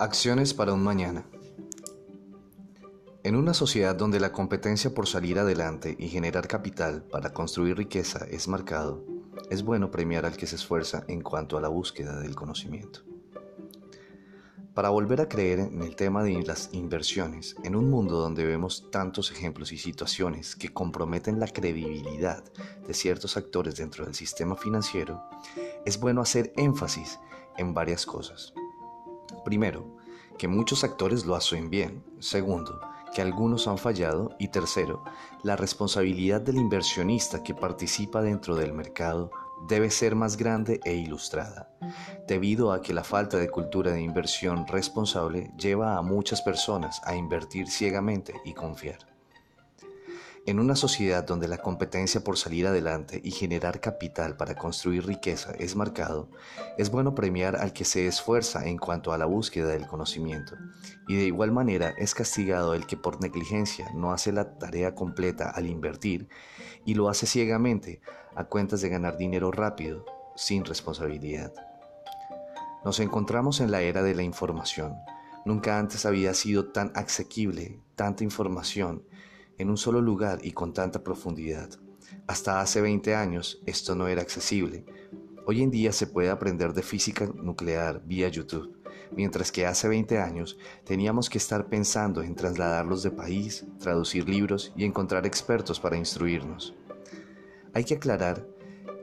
Acciones 0.00 0.54
para 0.54 0.72
un 0.72 0.82
mañana. 0.82 1.24
En 3.22 3.36
una 3.36 3.54
sociedad 3.54 3.94
donde 3.94 4.18
la 4.18 4.32
competencia 4.32 4.92
por 4.92 5.06
salir 5.06 5.38
adelante 5.38 5.94
y 5.96 6.08
generar 6.08 6.48
capital 6.48 7.04
para 7.04 7.32
construir 7.32 7.76
riqueza 7.76 8.26
es 8.28 8.48
marcado, 8.48 9.04
es 9.50 9.62
bueno 9.62 9.92
premiar 9.92 10.26
al 10.26 10.36
que 10.36 10.48
se 10.48 10.56
esfuerza 10.56 11.04
en 11.06 11.20
cuanto 11.20 11.56
a 11.56 11.60
la 11.60 11.68
búsqueda 11.68 12.18
del 12.18 12.34
conocimiento. 12.34 13.02
Para 14.74 14.88
volver 14.88 15.20
a 15.20 15.28
creer 15.28 15.60
en 15.60 15.80
el 15.80 15.94
tema 15.94 16.24
de 16.24 16.42
las 16.42 16.70
inversiones, 16.72 17.54
en 17.62 17.76
un 17.76 17.88
mundo 17.88 18.18
donde 18.18 18.44
vemos 18.44 18.90
tantos 18.90 19.30
ejemplos 19.30 19.70
y 19.70 19.78
situaciones 19.78 20.56
que 20.56 20.72
comprometen 20.72 21.38
la 21.38 21.46
credibilidad 21.46 22.42
de 22.84 22.94
ciertos 22.94 23.36
actores 23.36 23.76
dentro 23.76 24.04
del 24.04 24.16
sistema 24.16 24.56
financiero, 24.56 25.22
es 25.86 26.00
bueno 26.00 26.20
hacer 26.20 26.52
énfasis 26.56 27.20
en 27.56 27.74
varias 27.74 28.04
cosas. 28.04 28.52
Primero, 29.44 29.96
que 30.38 30.48
muchos 30.48 30.84
actores 30.84 31.24
lo 31.24 31.34
hacen 31.34 31.70
bien. 31.70 32.04
Segundo, 32.18 32.80
que 33.14 33.22
algunos 33.22 33.68
han 33.68 33.78
fallado. 33.78 34.34
Y 34.38 34.48
tercero, 34.48 35.02
la 35.42 35.56
responsabilidad 35.56 36.40
del 36.40 36.56
inversionista 36.56 37.42
que 37.42 37.54
participa 37.54 38.20
dentro 38.20 38.56
del 38.56 38.72
mercado 38.72 39.30
debe 39.68 39.90
ser 39.90 40.14
más 40.14 40.36
grande 40.36 40.80
e 40.84 40.94
ilustrada, 40.94 41.70
debido 42.26 42.72
a 42.72 42.82
que 42.82 42.92
la 42.92 43.04
falta 43.04 43.38
de 43.38 43.48
cultura 43.48 43.92
de 43.92 44.02
inversión 44.02 44.66
responsable 44.66 45.52
lleva 45.56 45.96
a 45.96 46.02
muchas 46.02 46.42
personas 46.42 47.00
a 47.04 47.14
invertir 47.14 47.68
ciegamente 47.68 48.34
y 48.44 48.52
confiar. 48.52 49.13
En 50.46 50.60
una 50.60 50.76
sociedad 50.76 51.24
donde 51.24 51.48
la 51.48 51.56
competencia 51.56 52.22
por 52.22 52.36
salir 52.36 52.66
adelante 52.66 53.18
y 53.24 53.30
generar 53.30 53.80
capital 53.80 54.36
para 54.36 54.54
construir 54.54 55.06
riqueza 55.06 55.52
es 55.58 55.74
marcado, 55.74 56.28
es 56.76 56.90
bueno 56.90 57.14
premiar 57.14 57.56
al 57.56 57.72
que 57.72 57.86
se 57.86 58.06
esfuerza 58.06 58.66
en 58.66 58.76
cuanto 58.76 59.14
a 59.14 59.18
la 59.18 59.24
búsqueda 59.24 59.68
del 59.68 59.86
conocimiento, 59.86 60.54
y 61.08 61.16
de 61.16 61.24
igual 61.24 61.50
manera 61.50 61.94
es 61.96 62.14
castigado 62.14 62.74
el 62.74 62.86
que 62.86 62.98
por 62.98 63.22
negligencia 63.22 63.90
no 63.94 64.12
hace 64.12 64.32
la 64.32 64.58
tarea 64.58 64.94
completa 64.94 65.48
al 65.48 65.66
invertir 65.66 66.28
y 66.84 66.92
lo 66.92 67.08
hace 67.08 67.24
ciegamente 67.24 68.02
a 68.34 68.44
cuentas 68.44 68.82
de 68.82 68.90
ganar 68.90 69.16
dinero 69.16 69.50
rápido, 69.50 70.04
sin 70.36 70.66
responsabilidad. 70.66 71.54
Nos 72.84 73.00
encontramos 73.00 73.60
en 73.60 73.70
la 73.70 73.80
era 73.80 74.02
de 74.02 74.14
la 74.14 74.22
información. 74.22 74.94
Nunca 75.46 75.78
antes 75.78 76.04
había 76.04 76.34
sido 76.34 76.66
tan 76.66 76.92
asequible 76.94 77.80
tanta 77.96 78.24
información 78.24 79.04
en 79.58 79.70
un 79.70 79.76
solo 79.76 80.00
lugar 80.00 80.40
y 80.42 80.52
con 80.52 80.72
tanta 80.72 81.02
profundidad. 81.02 81.70
Hasta 82.26 82.60
hace 82.60 82.80
20 82.80 83.14
años 83.14 83.60
esto 83.66 83.94
no 83.94 84.08
era 84.08 84.22
accesible. 84.22 84.84
Hoy 85.46 85.62
en 85.62 85.70
día 85.70 85.92
se 85.92 86.06
puede 86.06 86.30
aprender 86.30 86.72
de 86.72 86.82
física 86.82 87.26
nuclear 87.26 88.02
vía 88.04 88.28
YouTube, 88.28 88.76
mientras 89.12 89.52
que 89.52 89.66
hace 89.66 89.88
20 89.88 90.18
años 90.18 90.56
teníamos 90.84 91.28
que 91.28 91.38
estar 91.38 91.68
pensando 91.68 92.22
en 92.22 92.34
trasladarlos 92.34 93.02
de 93.02 93.10
país, 93.10 93.66
traducir 93.78 94.28
libros 94.28 94.72
y 94.76 94.84
encontrar 94.84 95.26
expertos 95.26 95.80
para 95.80 95.96
instruirnos. 95.96 96.74
Hay 97.74 97.84
que 97.84 97.94
aclarar 97.94 98.46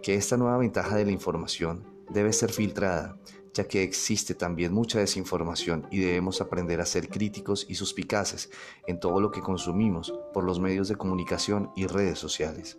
que 0.02 0.16
esta 0.16 0.38
nueva 0.38 0.58
ventaja 0.58 0.96
de 0.96 1.06
la 1.06 1.12
información 1.12 1.86
debe 2.10 2.34
ser 2.34 2.52
filtrada 2.52 3.18
ya 3.54 3.68
que 3.68 3.84
existe 3.84 4.34
también 4.34 4.74
mucha 4.74 5.00
desinformación 5.00 5.88
y 5.92 6.00
debemos 6.00 6.42
aprender 6.42 6.80
a 6.80 6.86
ser 6.86 7.10
críticos 7.10 7.66
y 7.70 7.76
suspicaces 7.76 8.50
en 8.88 9.00
todo 9.00 9.20
lo 9.20 9.32
que 9.32 9.42
consumimos 9.42 10.14
por 10.34 10.44
los 10.44 10.60
medios 10.60 10.88
de 10.88 10.96
comunicación 10.96 11.72
y 11.76 11.88
redes 11.88 12.20
sociales. 12.20 12.78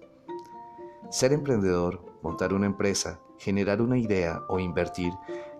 Ser 1.10 1.32
emprendedor, 1.32 2.04
montar 2.22 2.54
una 2.54 2.66
empresa, 2.66 3.20
generar 3.38 3.82
una 3.82 3.98
idea 3.98 4.42
o 4.48 4.58
invertir 4.58 5.12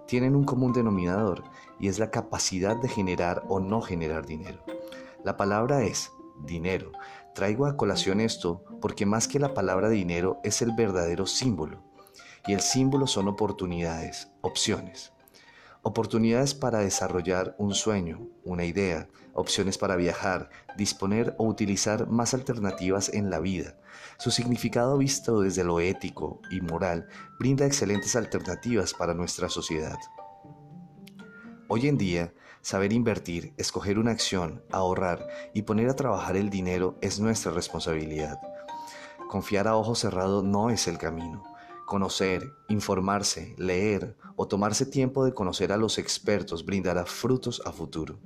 tienen 0.07 0.35
un 0.35 0.45
común 0.45 0.73
denominador 0.73 1.45
y 1.79 1.89
es 1.89 1.99
la 1.99 2.11
capacidad 2.11 2.77
de 2.77 2.89
generar 2.89 3.45
o 3.49 3.61
no 3.61 3.83
generar 3.83 4.27
dinero. 4.27 4.65
La 5.25 5.37
palabra 5.37 5.85
es 5.85 6.11
dinero. 6.45 6.93
Traigo 7.35 7.67
a 7.67 7.77
colación 7.77 8.21
esto 8.21 8.65
porque 8.81 9.07
más 9.07 9.29
que 9.29 9.39
la 9.39 9.55
palabra 9.55 9.89
dinero 9.89 10.41
es 10.43 10.63
el 10.63 10.73
verdadero 10.73 11.27
símbolo 11.27 11.92
y 12.47 12.53
el 12.53 12.61
símbolo 12.61 13.07
son 13.07 13.29
oportunidades, 13.29 14.29
opciones. 14.41 15.13
Oportunidades 15.83 16.55
para 16.55 16.79
desarrollar 16.79 17.57
un 17.59 17.75
sueño, 17.75 18.29
una 18.45 18.65
idea, 18.65 19.09
opciones 19.35 19.79
para 19.79 19.97
viajar, 19.97 20.49
disponer 20.77 21.35
o 21.39 21.47
utilizar 21.47 22.09
más 22.09 22.35
alternativas 22.35 23.09
en 23.09 23.31
la 23.31 23.41
vida. 23.41 23.77
Su 24.19 24.31
significado 24.31 24.97
visto 24.97 25.41
desde 25.41 25.65
lo 25.65 25.81
ético 25.81 26.41
y 26.51 26.61
moral 26.61 27.09
brinda 27.39 27.67
excelentes 27.67 28.15
alternativas 28.15 28.95
para 28.95 29.15
nuestra 29.15 29.49
sociedad. 29.49 29.99
Hoy 31.67 31.89
en 31.89 31.99
día, 31.99 32.33
saber 32.61 32.93
invertir, 32.93 33.55
escoger 33.57 33.99
una 33.99 34.13
acción, 34.13 34.63
ahorrar 34.71 35.27
y 35.53 35.63
poner 35.63 35.89
a 35.89 35.97
trabajar 35.97 36.37
el 36.37 36.51
dinero 36.51 36.97
es 37.01 37.19
nuestra 37.19 37.51
responsabilidad. 37.51 38.39
Confiar 39.29 39.67
a 39.67 39.77
ojo 39.77 39.95
cerrado 39.95 40.43
no 40.43 40.71
es 40.71 40.87
el 40.87 40.99
camino. 40.99 41.43
Conocer, 41.87 42.53
informarse, 42.69 43.55
leer 43.59 44.17
o 44.37 44.49
tomarse 44.49 44.87
tiempo 44.87 45.25
de 45.25 45.35
conocer 45.35 45.73
a 45.73 45.77
los 45.77 45.99
expertos 45.99 46.65
brindará 46.65 47.05
frutos 47.07 47.63
a 47.65 47.73
futuro. 47.73 48.19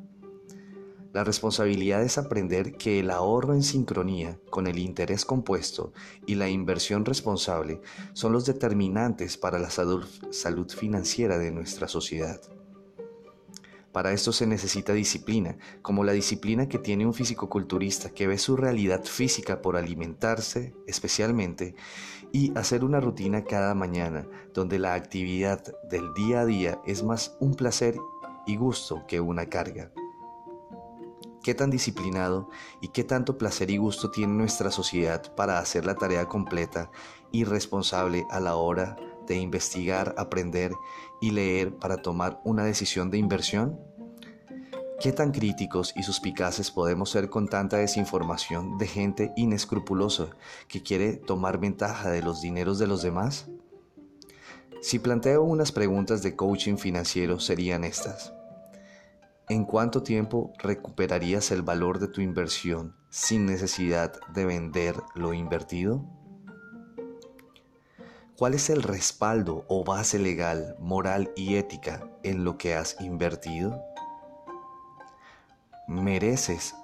La 1.16 1.24
responsabilidad 1.24 2.02
es 2.02 2.18
aprender 2.18 2.76
que 2.76 3.00
el 3.00 3.10
ahorro 3.10 3.54
en 3.54 3.62
sincronía 3.62 4.38
con 4.50 4.66
el 4.66 4.78
interés 4.78 5.24
compuesto 5.24 5.94
y 6.26 6.34
la 6.34 6.50
inversión 6.50 7.06
responsable 7.06 7.80
son 8.12 8.32
los 8.32 8.44
determinantes 8.44 9.38
para 9.38 9.58
la 9.58 9.70
salud, 9.70 10.04
financiera 10.68 11.38
de 11.38 11.52
nuestra 11.52 11.88
sociedad. 11.88 12.40
Para 13.96 14.12
esto 14.12 14.30
se 14.30 14.46
necesita 14.46 14.92
disciplina, 14.92 15.56
como 15.80 16.04
la 16.04 16.12
disciplina 16.12 16.68
que 16.68 16.78
tiene 16.78 17.06
un 17.06 17.14
fisicoculturista 17.14 18.10
que 18.10 18.26
ve 18.26 18.36
su 18.36 18.54
realidad 18.54 19.02
física 19.04 19.62
por 19.62 19.74
alimentarse 19.74 20.74
especialmente 20.86 21.74
y 22.30 22.52
hacer 22.58 22.84
una 22.84 23.00
rutina 23.00 23.44
cada 23.44 23.74
mañana 23.74 24.28
donde 24.52 24.78
la 24.78 24.92
actividad 24.92 25.62
del 25.88 26.12
día 26.12 26.40
a 26.40 26.44
día 26.44 26.78
es 26.84 27.04
más 27.04 27.38
un 27.40 27.54
placer 27.54 27.96
y 28.46 28.56
gusto 28.56 29.06
que 29.08 29.18
una 29.18 29.46
carga. 29.46 29.90
¿Qué 31.42 31.54
tan 31.54 31.70
disciplinado 31.70 32.50
y 32.82 32.88
qué 32.88 33.02
tanto 33.02 33.38
placer 33.38 33.70
y 33.70 33.78
gusto 33.78 34.10
tiene 34.10 34.34
nuestra 34.34 34.70
sociedad 34.70 35.34
para 35.36 35.58
hacer 35.58 35.86
la 35.86 35.94
tarea 35.94 36.26
completa 36.26 36.90
y 37.32 37.44
responsable 37.44 38.26
a 38.28 38.40
la 38.40 38.56
hora 38.56 38.98
de 39.26 39.36
investigar, 39.36 40.14
aprender 40.18 40.72
y 41.20 41.30
leer 41.30 41.74
para 41.76 41.98
tomar 41.98 42.40
una 42.44 42.64
decisión 42.64 43.10
de 43.10 43.18
inversión? 43.18 43.78
¿Qué 44.98 45.12
tan 45.12 45.30
críticos 45.30 45.92
y 45.94 46.02
suspicaces 46.02 46.70
podemos 46.70 47.10
ser 47.10 47.28
con 47.28 47.48
tanta 47.48 47.76
desinformación 47.76 48.78
de 48.78 48.86
gente 48.86 49.32
inescrupulosa 49.36 50.28
que 50.68 50.82
quiere 50.82 51.16
tomar 51.16 51.58
ventaja 51.58 52.10
de 52.10 52.22
los 52.22 52.40
dineros 52.40 52.78
de 52.78 52.86
los 52.86 53.02
demás? 53.02 53.46
Si 54.80 54.98
planteo 54.98 55.42
unas 55.42 55.70
preguntas 55.70 56.22
de 56.22 56.34
coaching 56.34 56.76
financiero 56.76 57.40
serían 57.40 57.84
estas. 57.84 58.32
¿En 59.48 59.64
cuánto 59.64 60.02
tiempo 60.02 60.52
recuperarías 60.58 61.50
el 61.50 61.62
valor 61.62 61.98
de 61.98 62.08
tu 62.08 62.20
inversión 62.20 62.96
sin 63.10 63.46
necesidad 63.46 64.14
de 64.34 64.44
vender 64.44 64.96
lo 65.14 65.34
invertido? 65.34 66.04
¿Cuál 68.36 68.52
es 68.52 68.68
el 68.68 68.82
respaldo 68.82 69.64
o 69.66 69.82
base 69.82 70.18
legal, 70.18 70.76
moral 70.78 71.32
y 71.36 71.54
ética 71.54 72.06
en 72.22 72.44
lo 72.44 72.58
que 72.58 72.74
has 72.74 73.00
invertido? 73.00 73.82
¿Mereces 75.88 76.74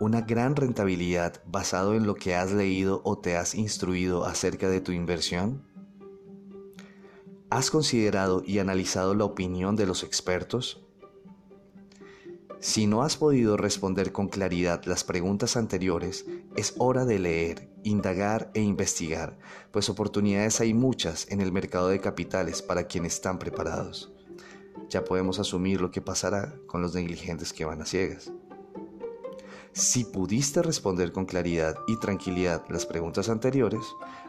una 0.00 0.20
gran 0.20 0.56
rentabilidad 0.56 1.42
basado 1.46 1.94
en 1.94 2.06
lo 2.06 2.14
que 2.14 2.34
has 2.34 2.52
leído 2.52 3.00
o 3.04 3.16
te 3.16 3.38
has 3.38 3.54
instruido 3.54 4.26
acerca 4.26 4.68
de 4.68 4.82
tu 4.82 4.92
inversión? 4.92 5.66
¿Has 7.48 7.70
considerado 7.70 8.42
y 8.44 8.58
analizado 8.58 9.14
la 9.14 9.24
opinión 9.24 9.76
de 9.76 9.86
los 9.86 10.02
expertos? 10.02 10.86
Si 12.60 12.86
no 12.86 13.02
has 13.02 13.16
podido 13.16 13.56
responder 13.56 14.12
con 14.12 14.28
claridad 14.28 14.84
las 14.84 15.02
preguntas 15.02 15.56
anteriores, 15.56 16.26
es 16.56 16.74
hora 16.76 17.06
de 17.06 17.18
leer, 17.18 17.70
indagar 17.84 18.50
e 18.52 18.60
investigar, 18.60 19.38
pues 19.70 19.88
oportunidades 19.88 20.60
hay 20.60 20.74
muchas 20.74 21.26
en 21.30 21.40
el 21.40 21.52
mercado 21.52 21.88
de 21.88 22.00
capitales 22.00 22.60
para 22.60 22.84
quienes 22.84 23.14
están 23.14 23.38
preparados. 23.38 24.12
Ya 24.90 25.04
podemos 25.04 25.38
asumir 25.38 25.80
lo 25.80 25.90
que 25.90 26.02
pasará 26.02 26.54
con 26.66 26.82
los 26.82 26.94
negligentes 26.94 27.54
que 27.54 27.64
van 27.64 27.80
a 27.80 27.86
ciegas. 27.86 28.30
Si 29.72 30.04
pudiste 30.04 30.60
responder 30.60 31.12
con 31.12 31.24
claridad 31.24 31.76
y 31.86 31.98
tranquilidad 31.98 32.64
las 32.68 32.84
preguntas 32.84 33.30
anteriores, 33.30 33.86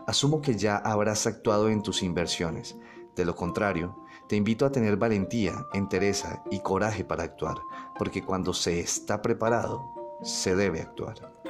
asumo 0.07 0.41
que 0.41 0.55
ya 0.55 0.77
habrás 0.77 1.27
actuado 1.27 1.67
en 1.67 1.83
tus 1.83 2.01
inversiones. 2.01 2.77
De 3.17 3.25
lo 3.25 3.35
contrario, 3.35 4.05
te 4.31 4.37
invito 4.37 4.65
a 4.65 4.71
tener 4.71 4.95
valentía, 4.95 5.67
entereza 5.73 6.41
y 6.49 6.61
coraje 6.61 7.03
para 7.03 7.23
actuar, 7.23 7.57
porque 7.99 8.23
cuando 8.23 8.53
se 8.53 8.79
está 8.79 9.21
preparado, 9.21 9.83
se 10.23 10.55
debe 10.55 10.79
actuar. 10.79 11.40